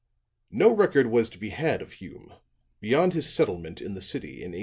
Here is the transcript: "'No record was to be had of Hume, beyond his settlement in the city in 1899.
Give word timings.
"'No 0.49 0.71
record 0.73 1.11
was 1.11 1.29
to 1.29 1.37
be 1.37 1.49
had 1.49 1.79
of 1.79 1.91
Hume, 1.93 2.33
beyond 2.79 3.13
his 3.13 3.31
settlement 3.31 3.79
in 3.83 3.93
the 3.93 4.01
city 4.01 4.37
in 4.41 4.49
1899. 4.53 4.59